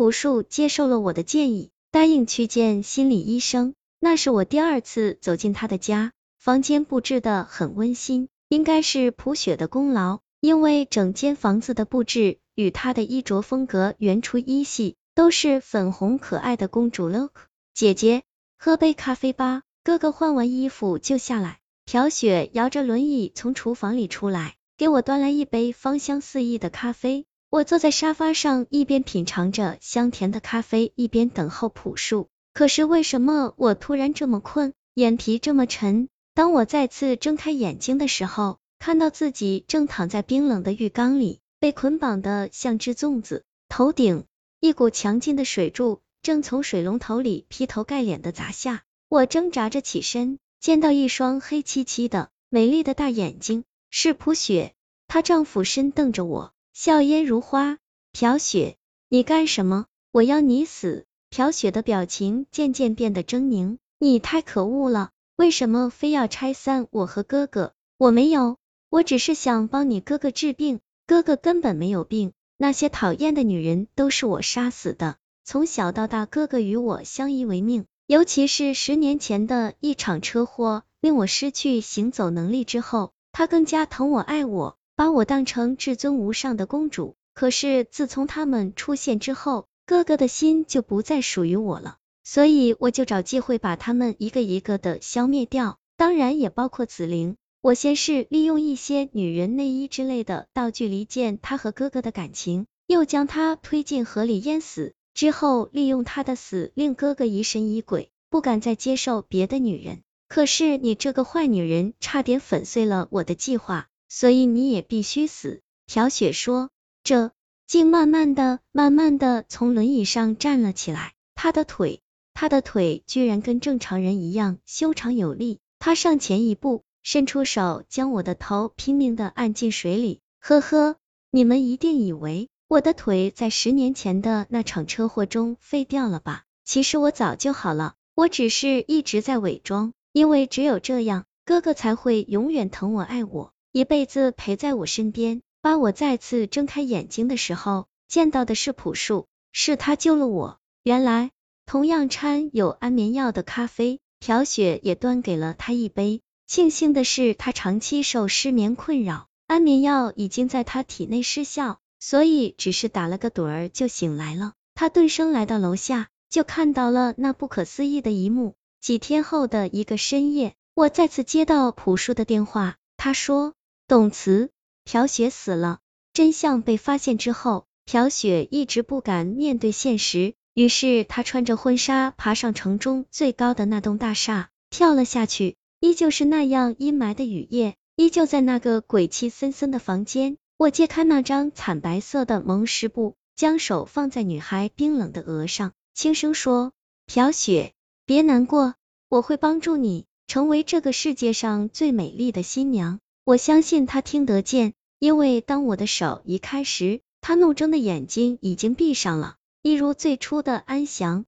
[0.00, 3.74] 朴树接受了我的建议，答应去见心理医生。
[3.98, 17.32] 那是我第二次走进他的家，房间布置的很温馨，应该是朴雪的功劳，因为整间房子的布置与他的衣着风格原出一系，都是粉红可爱的公主 look。
[17.74, 18.22] 姐姐，
[18.58, 19.64] 喝杯咖啡吧。
[19.84, 27.26] 哥哥换完衣服就下来，朴雪摇着轮椅从厨房里出来，给我端来一杯芳香四溢的咖啡。
[27.50, 32.28] 我坐在沙发上，一边品尝着香甜的咖啡，一边等候朴树。
[32.54, 36.08] 可是为什么我突然这么困，眼皮这么沉？
[36.32, 43.42] 当我再次睁开眼睛的时候，看到自己正躺在冰冷的浴缸里，被捆绑的像只粽子。
[43.68, 44.26] 头顶
[44.60, 48.84] 一股强劲的水柱正从水龙头里劈头盖脸的砸下。
[49.08, 54.72] 我挣扎着起身，见到一双黑漆漆的、美丽的大眼睛，是朴雪。
[55.08, 56.52] 她丈夫深瞪着我，
[56.82, 57.76] 笑靥如花。
[58.10, 58.78] 朴雪，
[59.10, 59.84] 你干什么？
[60.12, 61.04] 我要你死！
[61.28, 63.76] 朴雪的表情渐渐变得狰狞。
[63.98, 67.74] 你太可恶了，为什么非要拆散我和哥哥？
[67.98, 68.56] 我没有，
[68.88, 70.80] 我只是想帮你哥哥治病。
[71.06, 75.16] 哥哥根本没有病，那些讨厌的女人都是我杀死的。
[75.44, 77.84] 从小到大，哥哥与我相依为命。
[78.06, 87.16] 尤其是十年前的一场车祸，令我失去行走能力之后，他更加疼我爱我，把我当成至尊无上的公主。
[87.32, 97.36] 可是自从他们出现之后，哥哥的心就不再属于我了，所以我就找机会把他们一个一个的消灭掉，当然也包括紫菱。
[97.62, 104.92] 我先是利用一些女人内衣之类的道具离间他和哥哥的感情，又将他推进河里淹死。
[105.14, 110.02] 之后利用他的死令哥哥疑神疑鬼，不敢再接受别的女人。
[110.28, 115.62] 可是你这个坏女人，差点粉碎了我的计划，所以你也必须死。
[115.86, 116.68] 朴雪说，
[117.04, 117.30] 这
[117.66, 121.14] 竟慢慢的、慢慢的从轮椅上站了起来。
[121.34, 122.02] 他的腿，
[122.34, 125.60] 他的腿居然跟正常人一样修长有力。
[125.78, 130.20] 他上前一步，伸出手将我的头拼命的按进水里。
[130.40, 130.96] 呵呵，
[131.30, 132.48] 你们一定以为。
[132.68, 136.44] 我的腿在十年前的那场车祸中废掉了吧？
[136.64, 145.42] 其实我早就好了，我只是一直在伪装，因为只有这样，哥哥才会永远疼我爱我，一辈子陪在我身边。
[145.62, 150.58] 当我再次睁开眼睛的时候，见到的是朴树，是他救了我。
[150.82, 151.30] 原来，
[151.66, 156.20] 同样掺有安眠药的咖啡，朴雪也端给了他一杯。
[156.46, 161.78] 庆幸的是，他长期受失眠困扰，安眠药已经在他体内失效。
[162.02, 164.54] 所以只是打了个盹儿就醒来了。
[164.74, 168.54] 他顿声来到楼下，就看到了那不可思议的一幕。
[168.80, 173.52] 几天后的一个深夜，我再次接到朴树的电话，他说
[173.90, 174.50] 董慈
[174.84, 175.80] 朴雪死了。
[176.12, 185.56] 真相被发现之后，朴雪一直不敢面对现实，于是她穿着婚纱爬上城中最高的那栋大厦，跳了下去。
[185.80, 190.36] 依旧是那样阴霾的雨夜，依旧在那个鬼气森森的房间。
[190.56, 196.70] 我揭开那张惨白色的蒙湿布，将手放在女孩冰冷的额上，轻声说
[197.12, 197.72] ：“朴雪，
[198.06, 198.76] 别难过，
[199.08, 211.26] 我会帮助你成为这个世界上最美丽的新娘。”我相信他听得见，因为当我的手移开时，他怒睁的眼睛已经闭上了，一如最初的安详。